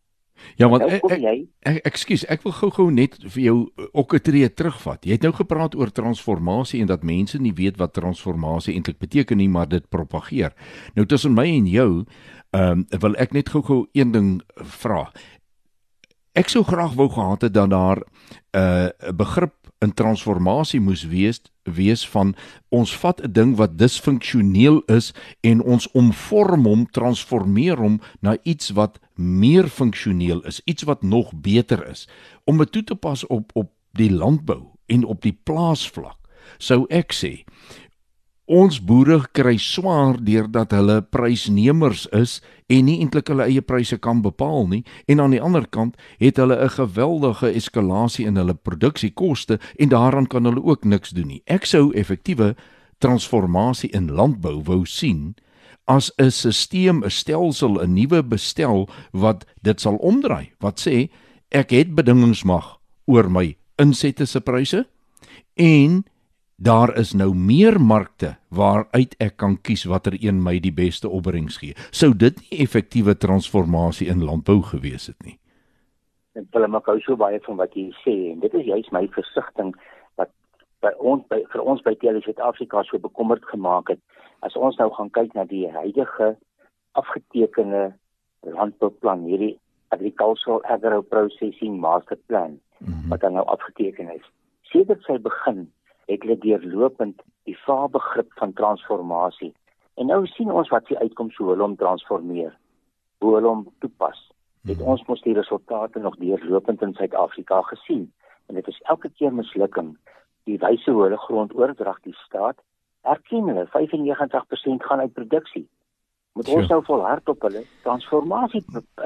[0.59, 4.15] Ja, want nou ek, ek, ek ekskuus, ek wil gou-gou net vir jou eh, ook
[4.15, 5.05] 'n tree terugvat.
[5.05, 9.37] Jy het nou gepraat oor transformasie en dat mense nie weet wat transformasie eintlik beteken
[9.37, 10.53] nie, maar dit propageer.
[10.95, 12.05] Nou tussen my en jou,
[12.51, 15.11] ehm um, wil ek net gou-gou een ding vra.
[16.35, 21.41] Ek sou graag wou gehad het dat daar 'n uh, begrip in transformasie moes wees
[21.65, 22.35] wees van
[22.69, 28.69] ons vat 'n ding wat disfunksioneel is en ons omvorm hom, transformeer hom na iets
[28.69, 32.07] wat meer funksioneel is, iets wat nog beter is
[32.43, 36.17] om dit toe te pas op op die landbou en op die plaasvlak.
[36.57, 37.43] Sou ek sê
[38.45, 44.21] Ons boere kry swaar deurdat hulle prysnemers is en nie eintlik hulle eie pryse kan
[44.21, 49.57] bepaal nie en aan die ander kant het hulle 'n geweldige eskalasie in hulle produksiekoste
[49.79, 51.41] en daaraan kan hulle ook niks doen nie.
[51.47, 52.55] Ek sou effektiewe
[52.99, 55.35] transformasie in landbou wou sien
[55.87, 60.51] as 'n stelsel, 'n stelsel, 'n nuwe bestel wat dit sal omdraai.
[60.59, 61.09] Wat sê
[61.51, 62.77] ek het bedingingsmag
[63.07, 64.85] oor my insette se pryse
[65.55, 66.05] en
[66.55, 71.57] daar is nou meer markte waaruit ek kan kies watter een my die beste opbrengs
[71.59, 71.75] gee.
[71.91, 75.37] Sou dit nie effektiewe transformasie in landbou gewees het nie?
[76.35, 79.05] Ek wil maar gou so baie van wat jy sê en dit is juist my
[79.11, 79.75] versigtiging
[80.19, 80.31] wat
[80.83, 84.01] by ons by vir ons by Tele Suid-Afrika so bekommerd gemaak het
[84.43, 86.35] as ons nou gaan kyk na die huidige
[86.95, 87.93] afgetekende
[88.47, 89.55] landbouplan hierdie
[89.95, 93.09] agricultural agro processing master plan mm -hmm.
[93.09, 94.25] wat dan nou afgeteken is.
[94.71, 95.71] Sedert sy begin
[96.05, 99.53] het hulle deurlopend die vaarbegrip van transformasie.
[99.95, 102.57] En nou sien ons wat die uitkoms hoe hulle hom transformeer.
[103.23, 104.19] Hoe hulle hom toepas.
[104.65, 104.87] Het hmm.
[104.95, 108.11] ons mos die resultate nog deurlopend in Suid-Afrika gesien
[108.45, 109.95] en dit is elke keer mislukking.
[110.45, 112.61] Die wyse hoe hulle grond oordrag die staat
[113.05, 115.67] erken hulle 95% gaan uit produksie.
[116.35, 118.63] Moet ons nou volhard op hulle transformasie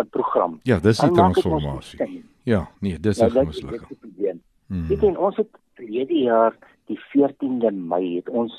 [0.09, 0.59] program.
[0.63, 2.23] Ja, dis die transformasie.
[2.43, 4.41] Ja, nee, dis 'n nou, mislukking.
[4.67, 4.87] Hmm.
[4.87, 6.57] Dit en ons het verlede jaar
[6.89, 8.53] die 14de Mei het ons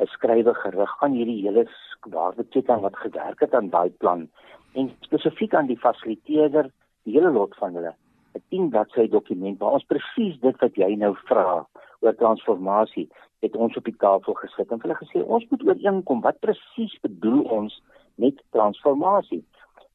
[0.00, 1.66] 'n skrywe gerig aan hierdie hele
[2.10, 4.28] waardeketting wat gewerk het aan daai plan
[4.74, 6.70] en spesifiek aan die fasiliteerder,
[7.04, 7.94] die hele lot van hulle.
[8.34, 11.66] 'n 10 bladsy dokument waar ons presies dit wat jy nou vra
[12.00, 13.08] oor transformasie
[13.40, 17.42] het ons op die tafel gesit en hulle gesê ons moet ooreenkom wat presies bedoel
[17.58, 17.82] ons
[18.14, 19.44] met transformasie.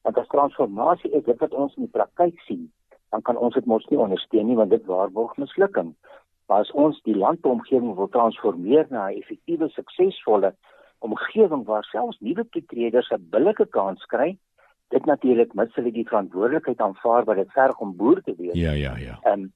[0.01, 2.71] Want as transformasie is dit wat ons in die praktyk sien,
[3.11, 5.93] dan kan ons dit mos nie ondersteun nie want dit waarborg mislukking.
[6.51, 10.53] Maar as ons die landomgewing wil transformeer na 'n effektiewe, suksesvolle
[10.99, 14.37] omgewing waar selfs nuwe toetreders 'n billike kans kry,
[14.89, 18.53] dit natuurlik mis hulle die verantwoordelikheid aanvaar wat dit verg om boer te wees.
[18.53, 19.19] Ja, ja, ja.
[19.23, 19.47] Ehm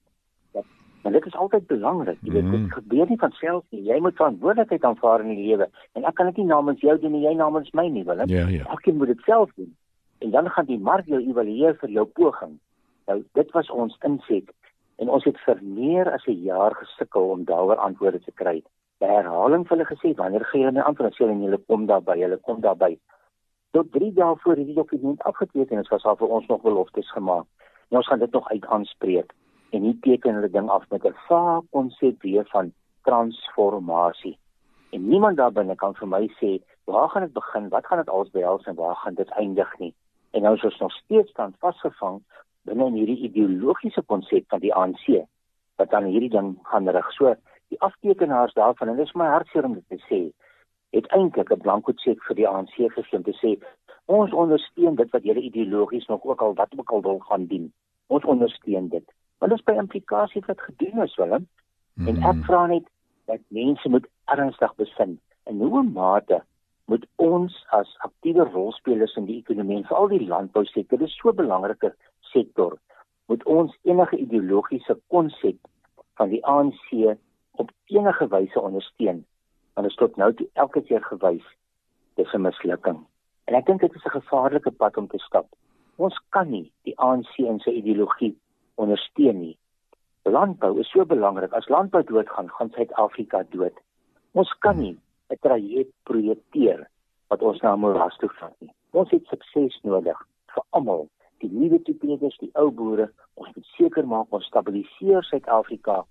[1.04, 2.18] Maar dit is altyd belangrik.
[2.22, 2.52] Jy weet, mm.
[2.52, 3.84] dit gebeur nie van self nie.
[3.84, 5.70] Jy moet verantwoordelikheid aanvaar in die lewe.
[5.94, 8.30] En ek kan dit nie namens jou doen nie, jy namens my nie, wil ek?
[8.30, 8.66] Ja, ja.
[8.66, 9.76] Elkeen moet dit self doen.
[10.18, 12.60] En dan gaan die mark jou evalueer vir jou poging.
[13.06, 14.50] Nou, dit was ons inset
[14.98, 18.64] en ons het vir meer as 'n jaar gesukkel om daaroor antwoorde te kry.
[19.00, 22.38] By herhaling vir hulle gesê wanneer gee hulle my antwoord sê hulle kom daarby, hulle
[22.38, 22.98] kom daarby.
[23.72, 27.46] Tot 3 dae voor hierdie dokument afgeteken is, was daar vir ons nog beloftes gemaak.
[27.90, 29.34] En ons gaan dit nog uit aanspreek
[29.72, 34.38] en hier teken hulle ding af met 'n vaag konsep weer van transformasie.
[34.90, 38.10] En niemand daar binne kan vir my sê waar gaan dit begin, wat gaan dit
[38.10, 39.94] alles behels en waar gaan dit eindig nie.
[40.32, 42.24] En nou is ons nog steeds dan vasgevang
[42.66, 45.06] binne in hierdie ideologiese konsep van die ANC
[45.80, 47.12] wat dan hierdie ding gaan rig.
[47.18, 47.36] So
[47.74, 50.22] die aftekenaars daarvan en dit is my hartseer om dit te sê,
[50.96, 53.58] het eintlik 'n blanko cheque vir die ANC gegee om te sê
[54.06, 57.74] ons ondersteun dit wat julle ideologies nog ook al wat ook al wil gaan doen.
[58.08, 59.06] Ons ondersteun dit.
[59.40, 61.48] Want dit is by implikasie wat gedoen is, Willem.
[61.94, 62.08] Mm.
[62.08, 62.86] En ek vra net
[63.26, 66.44] dat mense moet ernstig besin in hoe mate
[66.86, 71.96] moet ons as aktiewe rolspelers in die ekonomie, veral die landbousektor, dis so 'n belangrike
[72.36, 72.78] sektor
[73.32, 75.58] moet ons enige ideologiese konsep
[76.20, 77.18] van die ANC
[77.62, 79.24] op enige wyse ondersteun.
[79.74, 81.48] Want dit tot nou toe elke keer gewys
[82.16, 83.00] dis 'n mislukking.
[83.46, 85.48] En ek dink dit is 'n gevaarlike pad om te stap.
[85.96, 88.36] Ons kan nie die ANC en sy ideologie
[88.76, 89.58] ondersteun nie.
[90.24, 91.54] Landbou is so belangrik.
[91.54, 93.78] As landbou doodgaan, gaan Suid-Afrika dood.
[94.34, 94.98] Ons kan nie
[95.30, 96.88] 'n traject projekteer
[97.30, 98.74] wat ons na 'n moras toe vat nie.
[98.92, 100.18] Ons het sukses nodig
[100.54, 101.08] vir almal,
[101.46, 103.10] die nuwe tipes, die ou boere.
[103.40, 106.02] Ons moet seker maak ons stabiliseer Suid-Afrika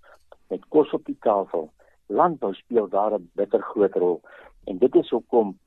[0.53, 1.69] met kos op die tafel.
[2.07, 4.21] Landbou speel daar 'n bitter groot rol
[4.67, 5.57] en dit is hoekom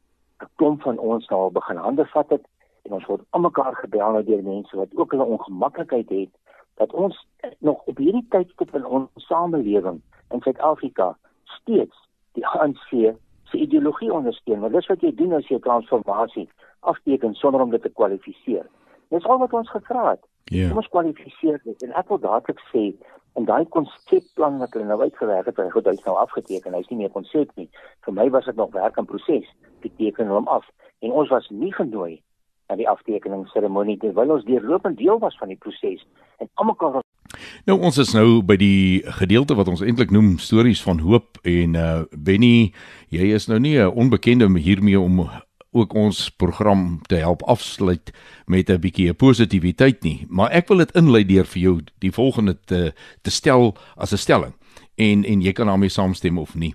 [0.43, 2.45] 'n klomp van ons al begin hande vat het
[2.85, 6.33] en ons word almekaar gebel nou deur mense wat ook hulle ongemaklikheid het
[6.77, 7.27] dat ons
[7.59, 10.01] nog op hierdie tydstip in ons samelewing
[10.31, 11.97] in Suid-Afrika steeds
[12.33, 13.17] die ANC
[13.51, 14.61] se ideologie ondersteun.
[14.61, 16.49] Want dis wat jy doen as jy transformasie
[16.81, 18.67] afteken sonder om dit te kwalifiseer.
[19.14, 20.25] Dis al wat ons gevra het.
[20.44, 20.68] Ja.
[20.68, 22.92] Kom ons kwalifiseer dit en ek wil dadelik sê
[23.38, 26.75] en daai konsepplan wat hulle nou uitgewerk het, hy het nou afgeteken.
[26.75, 27.68] Hy's nie meer konsep nie.
[28.05, 29.47] Vir my was dit nog werk in proses.
[29.85, 30.66] Ek teken hom af
[31.05, 32.18] en ons was nie genooi
[32.68, 36.05] na die aftekeningsseremonie terwyl ons deurlopend deel was van die proses
[36.42, 37.01] en almekaar
[37.68, 41.77] Nou ons is nou by die gedeelte wat ons eintlik noem stories van hoop en
[41.77, 42.73] uh Benny,
[43.12, 45.29] jy is nou nie 'n onbekende hiermee om
[45.79, 48.12] ook ons program te help afsluit
[48.47, 52.57] met 'n bietjie positiwiteit nie, maar ek wil dit inlei deur vir jou die volgende
[52.64, 54.55] te te stel as 'n stelling
[54.97, 56.75] en en jy kan daarmee saamstem of nie.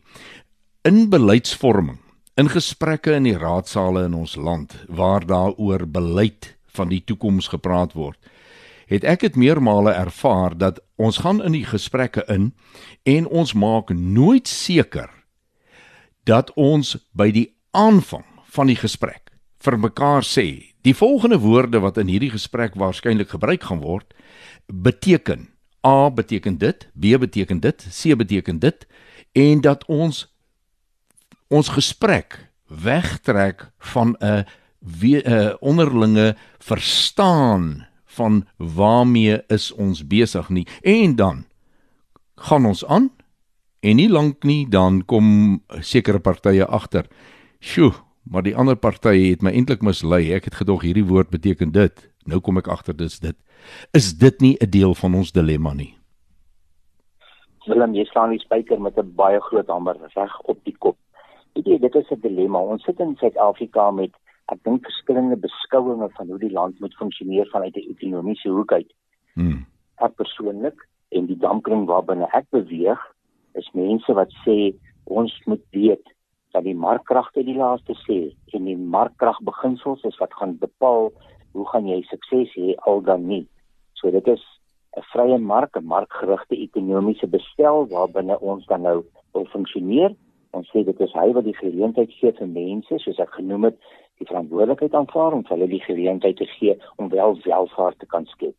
[0.82, 2.00] In beleidsvorming,
[2.36, 7.94] in gesprekke in die raadsale in ons land waar daaroor beleid van die toekoms gepraat
[7.94, 8.18] word,
[8.88, 12.54] het ek dit meermale ervaar dat ons gaan in die gesprekke in
[13.04, 15.10] en ons maak nooit seker
[16.24, 19.32] dat ons by die aanvang van die gesprek
[19.64, 20.48] vir mekaar sê
[20.84, 24.14] die volgende woorde wat in hierdie gesprek waarskynlik gebruik gaan word
[24.68, 25.50] beteken
[25.84, 28.88] A beteken dit, B beteken dit, C beteken dit
[29.36, 30.28] en dat ons
[31.52, 32.38] ons gesprek
[32.68, 34.46] wegtrek van 'n
[34.84, 41.46] 'n onderlinge verstaan van waarmee is ons besig nie en dan
[42.36, 43.12] gaan ons aan
[43.80, 47.08] en nie lank nie dan kom sekere partye agter.
[47.60, 50.32] Sjoe, maar die ander party het my eintlik mislei.
[50.34, 52.10] Ek het gedog hierdie woord beteken dit.
[52.26, 53.36] Nou kom ek agter dis dit.
[53.94, 55.96] Is dit nie 'n deel van ons dilemma nie?
[57.66, 60.98] Willem, jy staan nie spyker met 'n baie groot hamer reg op die kop.
[61.54, 62.60] Weet jy, dit is 'n dilemma.
[62.60, 64.12] Ons sit in Suid-Afrika met
[64.52, 68.94] ek dink verskillende beskouinge van hoe die land moet funksioneer vanuit 'n ekonomiese hoek uit.
[69.34, 69.66] Hmm.
[69.98, 73.00] Ek persoonlik en die dampkring waarbinne ek beweeg,
[73.54, 76.13] is mense wat sê ons moet weet
[76.54, 78.20] dat die markkragte die laaste sê
[78.54, 81.10] en die markkragbeginsels is wat gaan bepaal
[81.54, 83.46] hoe gaan jy sukses hê al dan nie.
[83.98, 84.44] So dit is
[84.98, 90.16] 'n vrye mark, 'n markgerigte ekonomiese bestel waarbinne ons dan nou wil funksioneer.
[90.52, 93.78] Ons sê dit is hy wat die geleentheid gee vir mense, soos ek genoem het,
[94.20, 98.56] die verantwoordelikheid aanvaar om hulle die geleentheid te gee om wel welvaart te kan skep.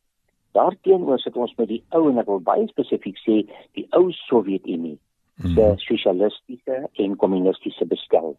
[0.53, 4.99] Daarteenoor sit ons met die ou en ek wil baie spesifiek sê die ou Sowjetunie
[5.37, 5.79] mm -hmm.
[5.79, 8.37] sosialistiese en kommunistiese bestel.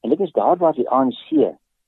[0.00, 1.28] En dit is daar waar die ANC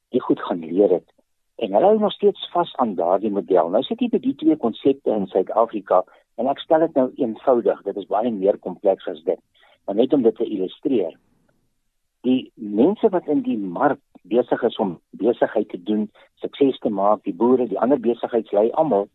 [0.09, 1.15] die goed gaan leer het
[1.57, 3.69] en hulle hou nog steeds vas aan daardie model.
[3.69, 6.03] Nou sit jy by die twee konsepte in Suid-Afrika
[6.41, 9.41] en ek stel dit nou eenvoudig, dit is baie meer kompleks as dit.
[9.87, 11.15] Maar net om dit te illustreer.
[12.27, 16.09] Die mense wat in die mark besig is om besigheid te doen,
[16.43, 19.09] sukses te maak, die boere, die ander besigheidslei almal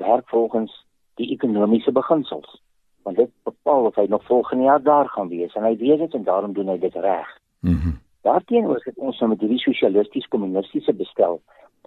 [0.00, 0.72] werk volgens
[1.20, 2.60] die ekonomiese beginsels.
[3.06, 6.14] Want dit bepaal of hy nog volgende jaar daar gaan wees en hy weet dit
[6.18, 7.30] en daarom doen hy dit reg.
[7.60, 7.72] Mhm.
[7.74, 11.36] Mm Daarteenoor sit ons nou met hierdie sosialisties kommunistiese bestel.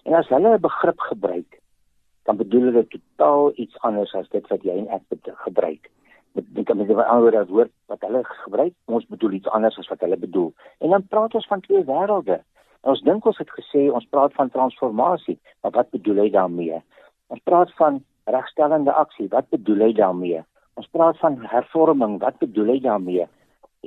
[0.08, 1.60] En as hulle 'n begrip gebruik,
[2.24, 5.04] dan bedoel hulle totaal iets anders as dit wat jy en ek
[5.44, 5.90] gebruik
[6.34, 10.00] met met met 'n ander woord wat hulle gebruik, ons bedoel iets anders as wat
[10.00, 10.54] hulle bedoel.
[10.78, 12.40] En dan praat ons van twee wêrelde.
[12.82, 16.82] Ons dink ons het gesê ons praat van transformasie, maar wat bedoel hy daarmee?
[17.28, 20.44] Ons praat van regstellende aksie, wat bedoel hy daarmee?
[20.74, 23.26] Ons praat van hervorming, wat bedoel hy daarmee?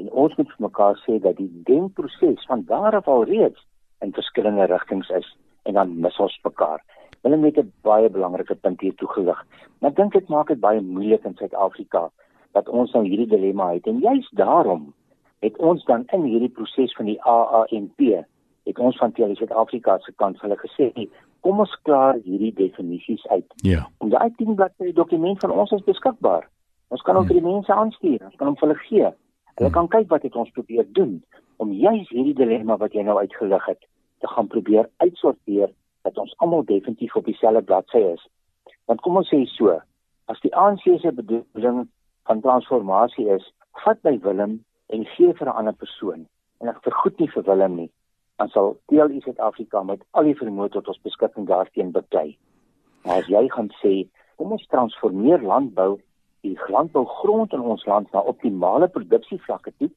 [0.00, 3.60] En ons moet vir mekaar sê dat die denkproses van daar af al reeds
[4.00, 5.28] in verskillende rigtings is
[5.68, 6.82] en dan mis ons mekaar.
[7.22, 9.46] Hulle het 'n baie belangrike punt hier toegelig.
[9.78, 12.10] Maar ek dink dit maak dit baie moeilik in Suid-Afrika
[12.52, 14.94] dat ons nou hierdie dilemma het en juis daarom
[15.40, 18.26] het ons dan in hierdie proses van die AANP
[18.64, 21.08] het ons van Telie Suid-Afrika se kant hulle gesê
[21.40, 23.54] kom ons klaar hierdie definisies uit.
[23.66, 23.88] Ja.
[23.98, 26.46] En daai 10 bladsy dokument van ons is beskikbaar.
[26.92, 29.12] Ons kan hom vir die mense aanstuur, ons kan hom vir hulle gee.
[29.56, 29.76] Hulle hmm.
[29.76, 31.14] kan kyk wat het ons probeer doen
[31.62, 33.80] om juis hierdie dilemma wat jy nou uitgelig het
[34.20, 35.72] te gaan probeer uitsorteer
[36.06, 38.22] dat ons almal definitief op dieselfde bladsy is.
[38.90, 39.78] Want kom ons sê so,
[40.30, 41.86] as die ANC se bedoeling
[42.28, 43.48] van transformasie is,
[43.86, 44.60] vat by Willem
[44.92, 46.26] en gee vir 'n ander persoon
[46.60, 47.90] en ek vergoed nie vir Willem nie,
[48.38, 52.36] dan sal DLI Suid-Afrika met al die vermoë tot ons beskikking daarteen beklei.
[53.04, 55.98] Maar as jy gaan sê, kom ons transformeer landbou,
[56.42, 59.90] die landbougrond in ons land na optimale produksievlakke toe,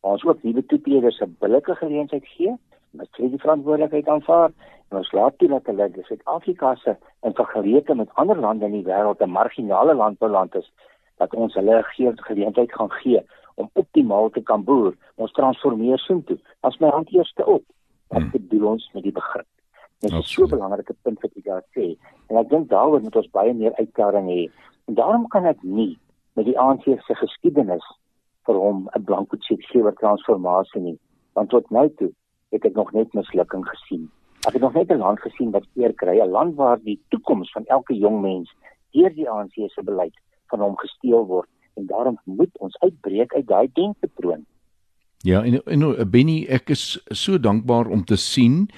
[0.00, 2.56] waar ons ook nuwe toepeders 'n billike geleentheid gee,
[2.90, 4.52] met hulle die verantwoordelikheid aanvaar
[4.90, 8.84] en ons laat toe dat hulle Suid-Afrika se in vergelyking met ander lande in die
[8.90, 10.72] wêreld 'n marginale landbouland is,
[11.16, 13.20] dat ons hulle geen geleentheid gaan gee
[13.54, 14.94] om optimaal te kan boer.
[15.14, 16.38] Ons transformeer soontoe.
[16.60, 17.64] As my hand eerste op,
[18.08, 18.30] wat hmm.
[18.30, 19.46] bedoel ons met die begrip?
[20.00, 21.96] Dit is so 'n belangrike punt wat jy daar sê.
[22.28, 24.50] En ek dink daaroor moet ons baie meer uitklaring hê.
[24.86, 25.98] En daarom kan ek nie
[26.32, 27.86] met die ANC se geskiedenis
[28.46, 30.98] vir hom 'n blanko cheque gee oor transformasie nie.
[31.32, 32.12] Want tot nou toe
[32.50, 34.10] het ek nog net mislukking gesien.
[34.46, 37.52] Ek het nog net 'n land gesien wat eer kry, 'n land waar die toekoms
[37.52, 38.54] van elke jong mens
[38.92, 40.14] deur die ANC se beleid
[40.46, 44.46] van hom gesteel word en daarom moet ons uitbreek uit daai denkpatroon.
[45.18, 48.68] Ja, en en Benny, ek is so dankbaar om te sien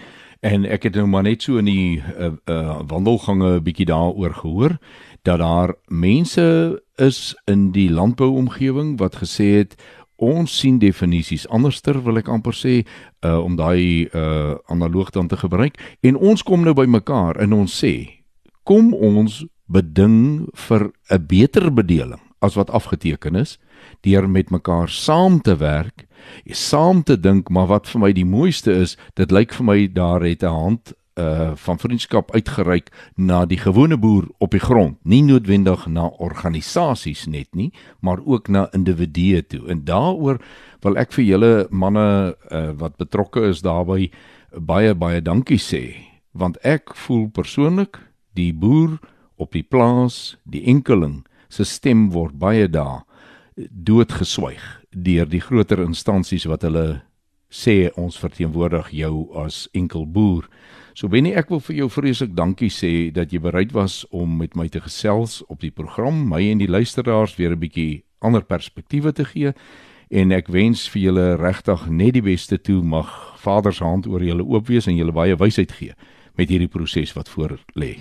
[0.40, 4.34] en ek het nou maar net so in die uh, uh, wandelgange 'n bietjie daaroor
[4.34, 4.78] gehoor
[5.22, 9.76] dat daar mense is in die landbouomgewing wat gesê het
[10.16, 15.36] ons sien definisies anderster wil ek amper sê uh, om daai uh, analoog dan te
[15.36, 15.78] gebruik.
[16.02, 18.24] En ons kom nou by mekaar en ons sê
[18.66, 23.58] kom ons beding vir 'n beter bedeling as wat afgeteken is
[24.02, 26.07] deur met mekaar saam te werk
[26.50, 30.24] saam te dink maar wat vir my die mooiste is dit lyk vir my daar
[30.24, 35.22] het 'n hand uh van vriendskap uitgereik na die gewone boer op die grond, nie
[35.22, 39.66] noodwendig na organisasies net nie, maar ook na individue toe.
[39.68, 40.38] En daaroor
[40.80, 44.10] wil ek vir julle manne uh wat betrokke is daarbey
[44.54, 45.82] baie baie dankie sê,
[46.32, 47.98] want ek voel persoonlik
[48.38, 48.98] die boer
[49.36, 53.02] op die plaas, die enkeling se stem word baie daar
[53.56, 57.02] doodgeswyg deur die groter instansies wat hulle
[57.48, 60.48] sê ons verteenwoordig jou as enkel boer.
[60.94, 64.56] So Benny, ek wil vir jou vreeslik dankie sê dat jy bereid was om met
[64.56, 69.12] my te gesels op die program, my en die luisteraars weer 'n bietjie ander perspektiewe
[69.12, 69.52] te gee
[70.10, 74.20] en ek wens vir julle regtig net die beste toe mag Vader se hand oor
[74.24, 75.92] julle oop wees en julle baie wysheid gee
[76.36, 77.98] met hierdie proses wat voor lê.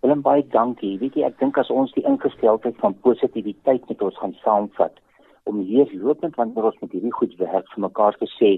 [0.00, 0.98] Willem baie dankie.
[0.98, 4.96] Weet jy, ek dink as ons die ingesteldheid van positiwiteit met ons gaan saamvat
[5.42, 8.52] om hier lopend wanneer ons met hierdie goed werk vir mekaar te sê,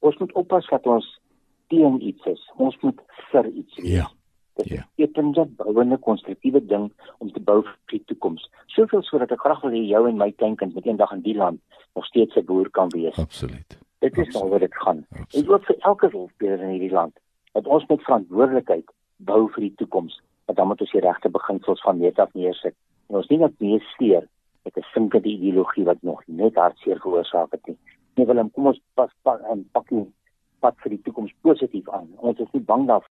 [0.00, 1.06] ons moet oppas dat ons
[1.72, 2.42] teen iets is.
[2.56, 3.90] Ons moet vir iets wees.
[3.98, 4.10] Ja.
[4.54, 4.84] Dit ja.
[4.94, 8.50] is 'n bouende konstruktiewe ding om te bou vir die toekoms.
[8.66, 11.60] Soveel sodat ek graag wil hê jou en my kleinkind met eendag in die land
[11.94, 13.18] nog steeds 'n boer kan wees.
[13.18, 13.78] Absoluut.
[13.98, 15.06] Dit is al wat dit gaan.
[15.10, 15.46] Absoluut.
[15.46, 17.18] En ook vir elke rolspeler in hierdie land
[17.52, 20.20] dat ons met verantwoordelikheid bou vir die toekoms.
[20.44, 22.74] Dat dan moet ons die regte beginsels van net af neersit.
[23.08, 24.28] En ons nie net meer steur
[24.64, 27.78] met 'n sinkende ideologie wat nog net hartseer veroorsaak het nie.
[28.14, 30.06] Nee Willem, kom ons pas pas en pak nie
[30.58, 32.08] pad vir die toekoms positief aan.
[32.16, 33.10] Ons is nie bang daarvoor.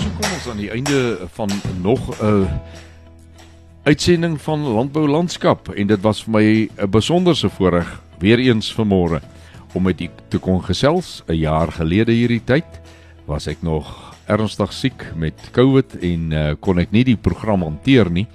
[0.00, 1.48] So kom ons aan die einde van
[1.82, 2.46] nog 'n
[3.82, 9.20] uitsending van Landbou Landskap en dit was vir my 'n besonderse voorreg weer eens vanmôre
[9.74, 11.22] om met u te kon gesels.
[11.26, 12.80] 'n Jaar gelede hierdie tyd
[13.26, 18.10] was ek nog ernstig siek met COVID en uh, kon ek nie die program hanteer
[18.10, 18.26] nie.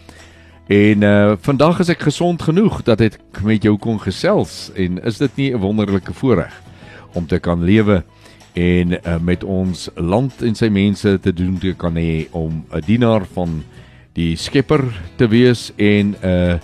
[0.68, 5.18] En uh vandag is ek gesond genoeg dat ek met jou kon gesels en is
[5.20, 6.56] dit nie 'n wonderlike voorreg
[7.14, 8.04] om te kan lewe
[8.54, 12.82] en uh, met ons land en sy mense te doen te kan hê om 'n
[12.86, 13.64] dienaar van
[14.14, 14.84] die Skepper
[15.16, 16.56] te wees en 'n uh,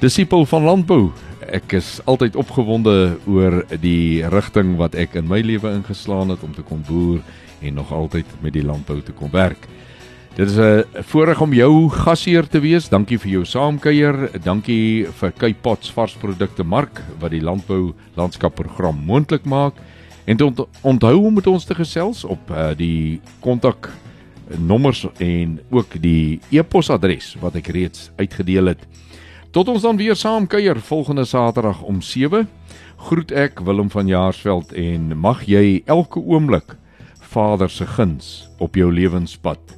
[0.00, 1.12] disipel van landbou.
[1.52, 6.54] Ek is altyd opgewonde oor die rigting wat ek in my lewe ingeslaan het om
[6.54, 7.20] te kon boer
[7.60, 9.68] en nog altyd met die landbou te kon werk.
[10.38, 12.88] Dit is 'n voorreg om jou gasheer te wees.
[12.88, 14.30] Dankie vir jou saamkuier.
[14.42, 19.74] Dankie vir Cape Pots varsprodukte mark wat die landbou landskap program moontlik maak.
[20.24, 23.90] En ont onthou om met ons te gesels op uh, die kontak
[24.58, 28.86] nommers en ook die e-posadres wat ek reeds uitgedeel het.
[29.50, 32.48] Tot ons dan weer saamkuier volgende Saterdag om 7.
[32.96, 36.76] Groet ek Willem van Jaarsveld en mag jy elke oomblik
[37.20, 39.77] Vader se guns op jou lewenspad